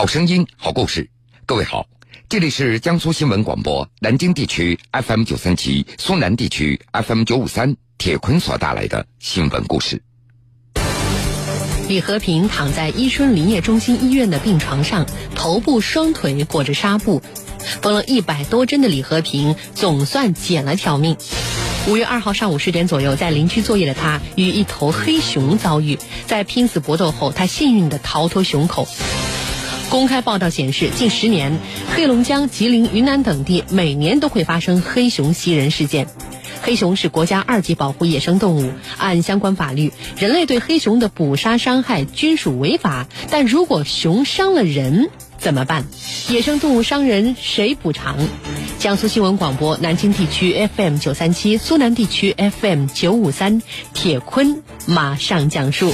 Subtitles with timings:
[0.00, 1.10] 好声音，好故事。
[1.44, 1.86] 各位好，
[2.26, 7.76] 这里是江苏新闻广播南京地区 FM 九三七、苏南地区 FM 九五三。
[7.98, 10.02] 铁坤所带来的新闻故事。
[11.86, 17.20] 李和平躺在伊春林业中心医院的病床上，头部、双腿裹着纱布，
[17.82, 21.18] 缝了一百多针的李和平总算捡了条命。
[21.88, 28.88] 五月二号上午十点左右，在林区作业的他与一头黑熊遭遇，在拼死搏斗后，他幸运的逃脱熊口。
[29.90, 31.58] 公开报道显示，近十年，
[31.94, 36.06] 黑龙江、吉林、云南等地每年都会发生黑熊袭人事件。
[36.62, 43.08] 黑熊是国家二级保护野生动物，按相关法律，人类对黑熊的捕杀伤害均属违法。
[43.30, 45.84] 但如果熊伤了人怎么办？
[46.28, 48.16] 野生动物伤人谁补偿？
[48.78, 53.60] 江苏新闻广播南京地区 FM 九三七，苏南地区 FM 九五三，
[53.92, 55.92] 铁坤马上讲述。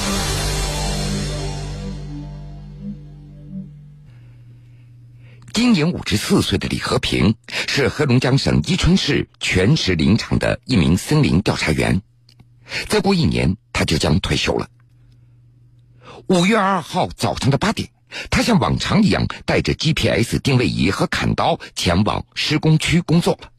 [5.57, 12.03] 今年五十四岁的李和平是黑龙江省伊春市全石林场的一名森林调查员，
[12.89, 14.69] 再过一年他就将退休了。
[16.27, 17.89] 五月二号早上的八点，
[18.29, 23.51] 他像往常一样带着 GPS 定位仪和砍刀前往施工区工作了。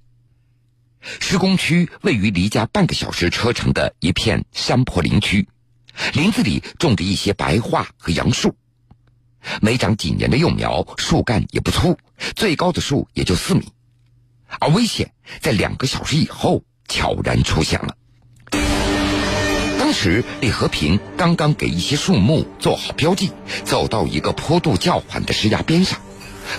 [1.02, 5.49] 施工区位于离家半个小时车程的一片山坡林区，
[6.14, 8.55] 林子里种着一些白桦和杨树。
[9.61, 11.97] 没长几年的幼苗，树干也不粗，
[12.35, 13.71] 最高的树也就四米。
[14.59, 17.95] 而危险在两个小时以后悄然出现了。
[19.80, 23.31] 当时李和平刚刚给一些树木做好标记，
[23.63, 25.99] 走到一个坡度较缓的石崖边上，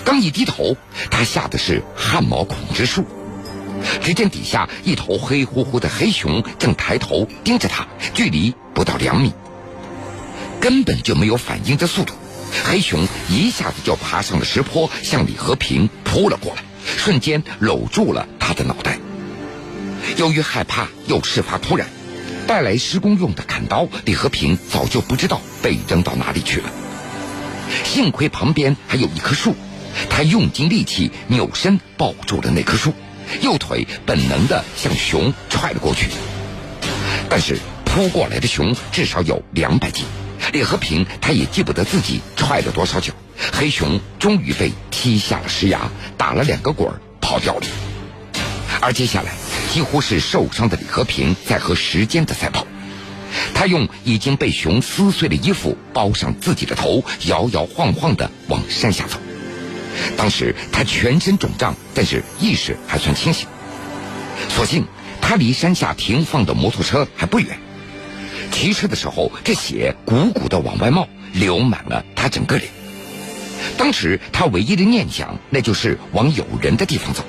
[0.04, 0.76] 刚一低头，
[1.10, 3.04] 他吓得是汗毛孔直竖。
[4.02, 9.32] 只见底下一头黑乎乎的黑熊正抬头盯着他，距离不到两米，
[10.60, 12.14] 根本就没有反应的速度。
[12.64, 18.98] 黑熊一下子就爬上了石坡，向李和平扑了过来，瞬间搂住了他的脑袋。
[20.16, 21.88] 由于害怕又事发突然，
[22.46, 26.70] 带来施工用的砍刀，李和平早就不知道被扔到哪里去了。
[27.84, 29.54] 幸亏旁边还有一棵树，
[30.08, 32.94] 他用尽力气扭身抱住了那棵树，
[33.42, 36.08] 右腿本能的向熊踹了过去。
[37.28, 40.04] 但是扑过来的熊至少有两百斤。
[40.52, 43.12] 李和平他也记不得自己踹了多少脚，
[43.52, 47.66] 黑熊终于被踢下了石崖，打了两个滚跑掉了。
[48.80, 49.32] 而接下来，
[49.70, 52.66] 几乎是受伤的李和平在和时间的赛跑。
[53.52, 59.18] 他用已经被熊撕碎的衣服包上自己的头，摇摇晃晃的往山下走。
[60.16, 63.46] 当时他全身肿胀，但是意识还算清醒。
[64.48, 64.86] 所幸
[65.20, 67.58] 他离山下停放的摩托车还不远。
[68.50, 72.70] 骑车的时候，这血鼓鼓的往外冒，流满了他整个脸。
[73.76, 77.24] 当时他唯一的念想，那就是往有人的地方走。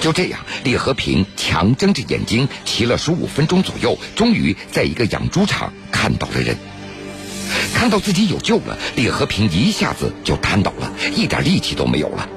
[0.00, 6.56] 就这样，李和平强睁着眼睛骑了十五分钟左右，终于在一个养猪场看到了人。
[7.74, 12.28] 看到自己有救了，李和平一下子就瘫倒了，一点力气都没有了。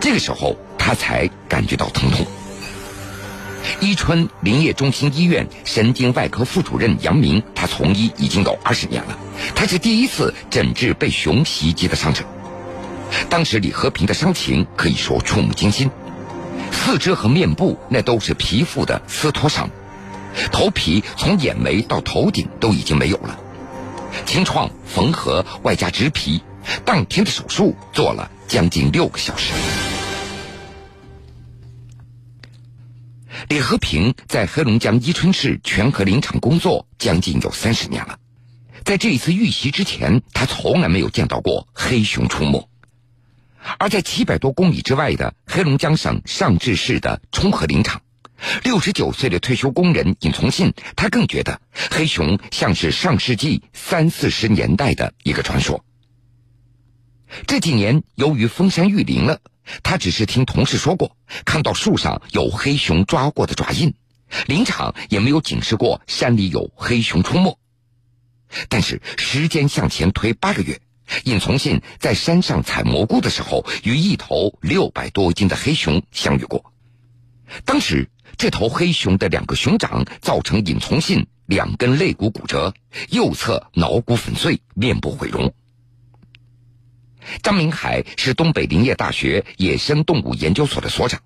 [0.00, 2.26] 这个时候，他才感觉到疼痛。
[3.78, 9.16] 伊春林业中心医院神经外科副主任杨明，他从医已经有二十年了，
[9.54, 12.24] 他是第一次诊治被熊袭击的伤者。
[13.28, 15.90] 当时李和平的伤情可以说触目惊心，
[16.70, 19.70] 四肢和面部那都是皮肤的撕脱伤，
[20.52, 23.38] 头皮从眼眉到头顶都已经没有了，
[24.26, 26.42] 清创缝合外加植皮，
[26.84, 29.52] 当天的手术做了将近六个小时。
[33.48, 38.18] 李和平在黑龙江伊春市全河林场工作将近有三十年了，
[38.84, 42.68] 在这一次遇袭之前，他从来没有见到过黑熊出没。
[43.78, 48.02] 而在七百多公里之外的黑龙江省尚志市的冲河林场，
[48.62, 55.84] 六十九岁的退休工人尹从信，他更觉得黑熊像是上世纪三四十年代的一个传说。
[57.46, 59.40] 这几年由于封山育林了。
[59.82, 63.94] 他只是听同事说过，看到树上有黑熊抓过的爪印，
[64.46, 67.58] 林场也没有警示过山里有黑熊出没。
[68.68, 70.80] 但是时间向前推八个月，
[71.24, 76.72] 尹从信在山上采蘑菇的时候，与一头六百多斤的黑熊相遇过。
[77.64, 82.74] 当时这头黑熊的两个熊掌造成尹从信两根肋骨骨折，
[83.08, 85.52] 右侧脑骨粉碎，面部毁容。
[87.42, 91.20] 张明海是东北林业大学野生动物研究所的所长。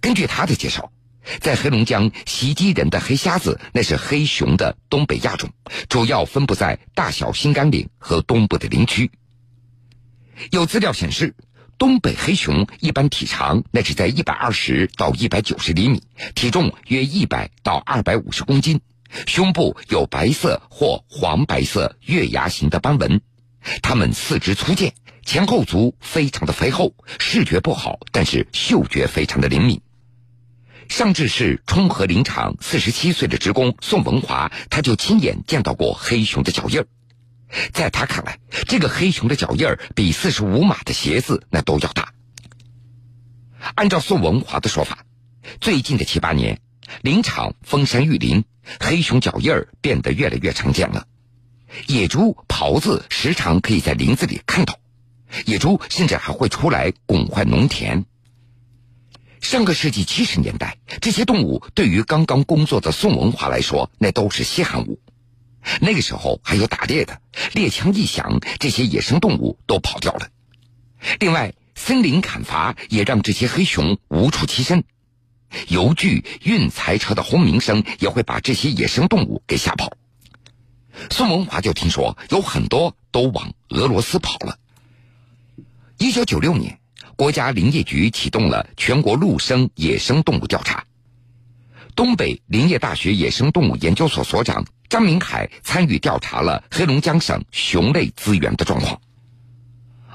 [0.00, 0.92] 根据他的介绍，
[1.40, 5.50] 在黑龙江袭击人的黑瞎子，那是黑熊的东北亚种，
[5.88, 9.10] 主要分布在大小兴安岭和东部的林区。
[10.50, 11.34] 有资料显示，
[11.78, 16.02] 东北黑熊一般体长那是在一百二十到一百九十厘米，
[16.34, 18.80] 体重约一百到二百五十公斤，
[19.26, 23.20] 胸部有白色或黄白色月牙形的斑纹。
[23.80, 24.92] 它们四肢粗健，
[25.24, 29.80] 前后足非常的肥厚，视觉不好，但是嗅觉非常的灵敏。
[30.88, 36.86] 上至市冲河林场四十七岁的职工宋文华，他就亲眼见到过黑熊的脚印儿。
[37.72, 42.12] 在他看来，这个黑熊的脚印儿比四十五码的鞋子那都要大。
[43.74, 45.04] 按照宋文华的说法，
[45.60, 46.60] 最近的七八年，
[47.00, 48.44] 林场封山育林，
[48.80, 51.06] 黑熊脚印儿变得越来越常见了。
[51.86, 54.78] 野猪、狍子时常可以在林子里看到，
[55.46, 58.04] 野猪甚至还会出来拱坏农田。
[59.40, 65.00] 上个世纪七十年代，这些动物对于刚刚工作的宋文华来说，那都是稀罕物。
[65.80, 67.20] 那个时候还有打猎的，
[67.52, 70.28] 猎枪一响，这些野生动物都跑掉了。
[71.18, 74.84] 另外，森林砍伐也让这些黑熊无处栖身，
[75.68, 79.92] 邮具、运财车的轰鸣声也会把这些野生动物给吓跑。
[81.10, 84.58] 宋文华就听说有很多都往俄罗斯跑了。
[86.02, 86.80] 一九九六年，
[87.14, 90.84] 国家林业局启动了全国陆生野生动物调查。
[91.94, 99.00] 东北林业大学野生动物研究所所长张明凯参与调查了黑龙江省熊类资源的状况。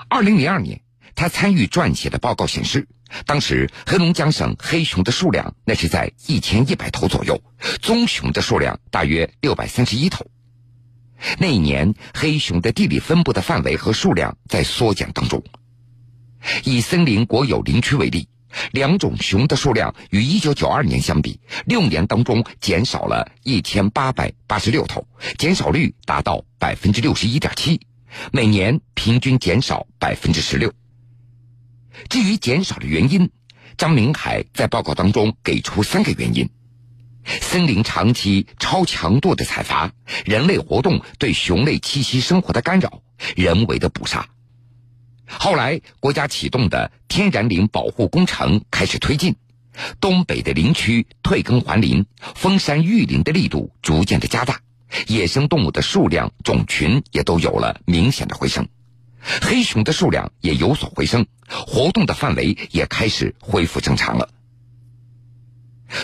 [0.10, 0.82] 二零零二年，
[1.16, 2.86] 他参与撰写的报告显示，
[3.26, 7.42] 当时黑龙江省黑熊的数量那是在一千一百头左右，
[7.82, 10.30] 棕熊的数量大约六百三十一头。
[11.40, 15.42] 那一年，黑熊的地理分布的范围和数量在缩减当中。
[16.64, 18.28] 以森林国有林区为例，
[18.72, 25.08] 两种熊的数量与一九九二年相比，六年当中减少了一千八百八十六头，
[25.38, 27.80] 减少率达到百分之六十一点七，
[28.32, 30.72] 每年平均减少百分之十六。
[32.10, 33.30] 至于减少的原因，
[33.78, 36.50] 张明海在报告当中给出三个原因。
[37.42, 39.92] 森林长期超强度的采伐，
[40.24, 43.02] 人类活动对熊类栖息生活的干扰，
[43.36, 44.26] 人为的捕杀。
[45.28, 49.36] 后来，国家启动的天然林保护工程开始推进，
[50.00, 54.62] 东北的林区退耕还林、封山育林的力度逐渐的加大，
[55.08, 58.68] 野生动物的数量种群也都有了明显的回升，
[59.42, 64.30] 黑熊的数量也有所回升，活动的范围也开始恢复正常了。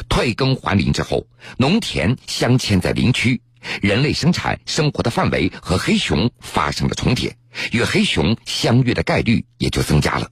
[0.09, 1.27] 退耕还林之后，
[1.57, 3.41] 农田镶嵌在林区，
[3.81, 7.37] 人类生产生活的范围和黑熊发生了重叠，
[7.71, 10.29] 与黑熊相遇的概率也就增加了。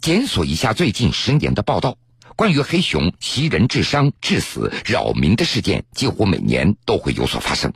[0.00, 1.98] 检索一下最近十年的报道，
[2.36, 7.72] 关于黑熊袭人致伤、致死、扰民的事件，几乎每年都会有所发生。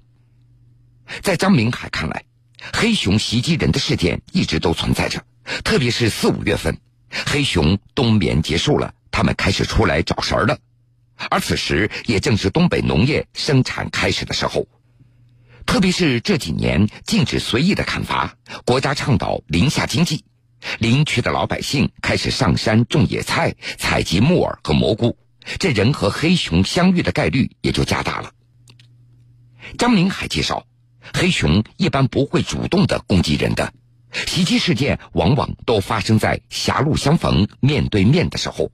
[1.21, 2.25] 在张明海看来，
[2.73, 5.23] 黑熊袭击人的事件一直都存在着，
[5.65, 6.79] 特别是四五月份，
[7.27, 8.95] 黑熊冬眠结束了。
[9.11, 10.59] 他们开始出来找食儿了，
[11.31, 14.67] 而此时也正是东北农业生产开始的时候。
[15.67, 20.25] 特别是这几年禁止随意的砍伐，国家倡导林下经济，
[20.79, 25.17] 林区的老百姓开始上山种野菜、采集木耳和蘑菇，
[25.59, 28.33] 这人和黑熊相遇的概率也就加大了。
[29.79, 30.67] 张明海介绍，
[31.15, 33.73] 黑熊一般不会主动的攻击人的，
[34.27, 38.71] 袭击事件往往都发生在狭路相逢、面对面的时候。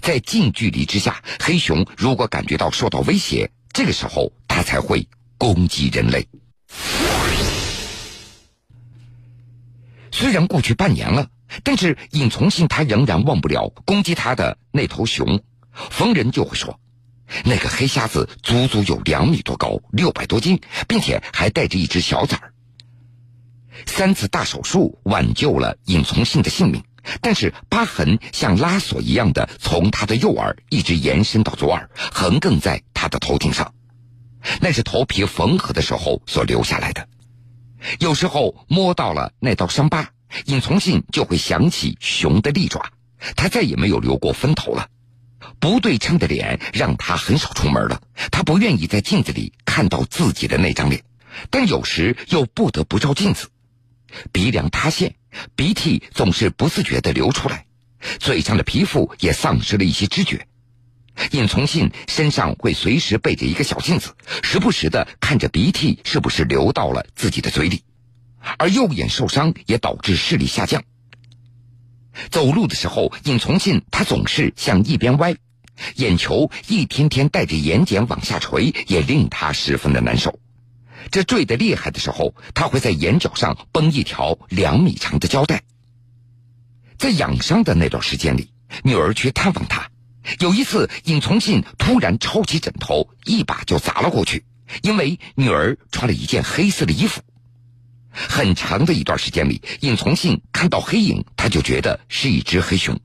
[0.00, 5.06] 在近距离之下，黑熊如果感觉到受到威胁，这个时候它才会
[5.38, 6.26] 攻击人类。
[10.12, 11.28] 虽然过去半年了，
[11.62, 15.42] 但是尹从信他仍然忘不了攻击他的那头熊。
[15.72, 16.78] 逢人就会说，
[17.44, 22.52] 那个黑瞎子足足有两米多高，六百多斤，并且还带着一只小崽儿。
[23.86, 26.82] 三次大手术挽救了尹从信的性命。
[27.20, 33.74] 但是疤痕像拉锁一样的从他的右耳一直延伸到左耳，横亘在他的头顶上，
[34.60, 37.08] 那是头皮缝合的时候所留下来的。
[37.98, 40.10] 有时候摸到了那道伤疤，
[40.44, 42.90] 尹从信就会想起熊的利爪，
[43.36, 44.88] 他再也没有留过分头了。
[45.58, 51.02] 不对称的脸让他很少出门了，他不愿意在镜子里看到自己的那张脸，
[51.48, 53.48] 但有时又不得不照镜子。
[54.32, 55.14] 鼻梁塌陷，
[55.56, 57.66] 鼻涕总是不自觉的流出来，
[58.18, 60.46] 嘴上的皮肤也丧失了一些知觉。
[61.32, 67.82] 尹从信身上会随时背着一个小镜子，时不时的看着鼻涕是不是流到了自己的嘴里。
[68.56, 70.82] 而右眼受伤也导致视力下降。
[72.30, 75.36] 走路的时候，尹从信他总是向一边歪，
[75.96, 80.38] 眼球一天天带着眼睑往下垂，也令他十分的难受。
[81.10, 85.62] 这坠得厉害的时候，他会在眼角上绷一条两米长的胶带。
[86.98, 88.50] 在养伤的那段时间里，
[88.84, 89.90] 女儿去探望他。
[90.38, 94.44] 有一次，尹从信突然抄起枕头，一把就砸了过去，
[94.82, 97.22] 因为女儿穿了一件黑色的衣服。
[98.12, 103.00] 很长的一段时间里，尹从信看到黑影，他就觉得是一只黑熊。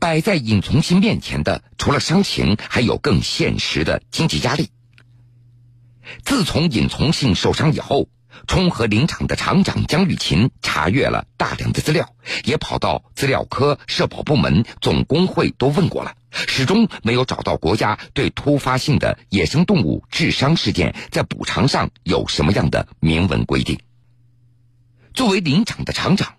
[0.00, 4.70] 摆在尹从信面前的，除了伤情，还有更现实的经济压力。
[6.24, 8.08] 自从尹从信受伤以后，
[8.46, 23.78] 冲河林场的厂长江玉琴查阅了大量的资料，也跑到资料科、社保部门、总工会都问过了，始终没有找到国家对突发性的野生动物致伤事件在补偿上有什么样的明文规定。
[25.14, 26.34] 作为林场的厂长。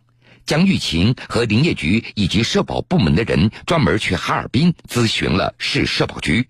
[0.45, 6.47] 江玉琴和林业局以及社保部门的人专门去哈尔滨咨询了市社保局，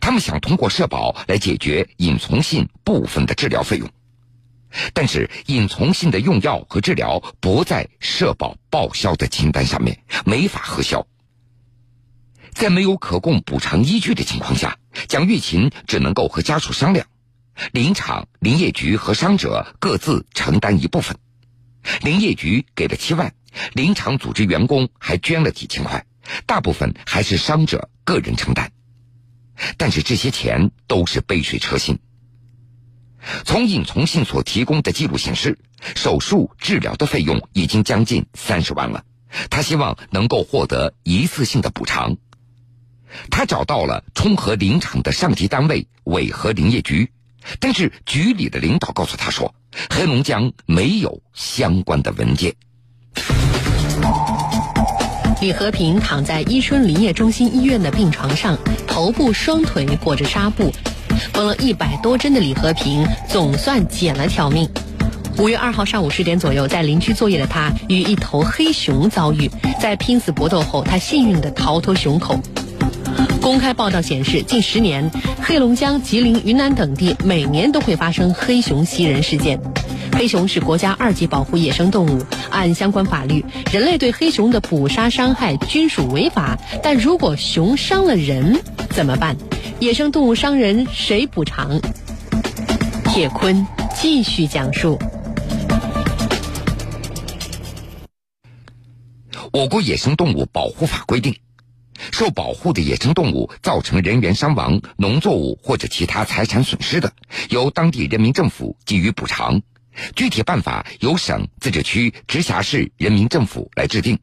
[0.00, 3.88] 他们想通过社保来解决尹从信部分的治疗费用，
[4.92, 11.06] 但是尹从信的用药和治疗不在社保报销的清单上面，没法核销。
[12.52, 17.06] 在没有可供补偿依据的情况下，蒋玉琴只能够和家属商量，
[17.72, 21.16] 林场、林业局和伤者各自承担一部分。
[22.02, 23.32] 林业局给了七万，
[23.74, 26.04] 林场组织员工还捐了几千块，
[26.46, 28.72] 大部分还是伤者个人承担。
[29.76, 31.98] 但是这些钱都是杯水车薪。
[33.44, 35.58] 从尹从信所提供的记录显示，
[35.96, 39.04] 手术治疗的费用已经将近三十万了。
[39.50, 42.16] 他希望能够获得一次性的补偿。
[43.30, 47.10] 他找到了冲河林场的上级单位尾河林业局。
[47.60, 49.54] 但是局里的领导告诉他说，
[49.90, 52.54] 黑龙江没有相关的文件。
[55.40, 60.72] 李和平躺在伊春林业中心医院的病床上，头部、双腿裹着纱布，
[61.32, 64.68] 缝了一百多针的李和平总算捡了条命。
[65.38, 69.48] 五月二号上午十点左右，在林区作业的他与一头黑熊遭遇，
[69.80, 72.40] 在拼死搏斗后，他幸运地逃脱熊口。
[73.40, 75.08] 公开报道显示，近十年，
[75.40, 79.60] 黑龙江、吉林、云南等地每年都会发生黑熊袭人事件。
[80.12, 86.58] 黑熊是国家二级保护野生动物，按相关法律，人类对黑熊的捕杀伤害均属违法。
[86.82, 88.60] 但如果熊伤了人，
[88.90, 89.36] 怎么办？
[89.78, 91.80] 野生动物伤人谁补偿？
[93.04, 94.98] 铁坤继续讲述。
[99.52, 101.36] 我国野生动物保护法规定。
[102.12, 107.12] 受保护的野生动物造成人员伤亡、农作物或者其他财产损失的，
[107.50, 109.62] 由当地人民政府给予补偿。
[110.14, 114.18] 具体办法由省、自治区、直辖市人民政府来制定。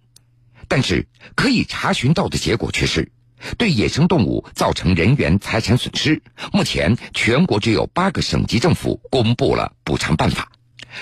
[0.67, 3.11] 但是可以查询到的结果却是，
[3.57, 10.51] 对野生动物造成人员财产损失，目前全国只有八个省级政府公布了补偿办法，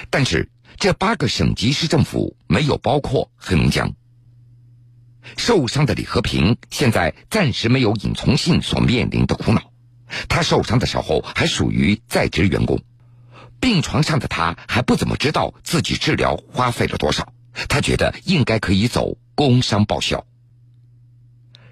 [0.09, 3.93] 但是这八个省级市政府没有包括黑龙江。
[5.37, 9.71] 受伤的李和平现在暂时没有尹从信所面临的苦恼，
[10.27, 12.81] 他受伤的时候还属于在职员工，
[13.63, 17.31] 病床上的他还不怎么知道自己治疗花费了多少，
[17.69, 20.25] 他觉得应该可以走工伤报销。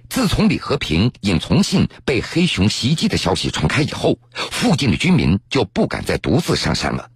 [0.07, 7.09] 自从李和平、尹从信被黑熊袭击的消息传开以后，附近的居民就不敢再独自上山了，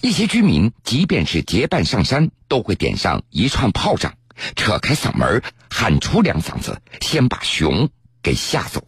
[0.00, 4.14] 一些居民即便是结伴上山，都会点上一串炮仗。
[4.56, 7.90] 扯开嗓门喊出两嗓子，先把熊
[8.22, 8.87] 给吓走。